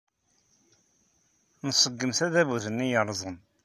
Nṣeggem 1.67 2.11
tadabut-nni 2.17 2.87
yerrẓen. 2.87 3.37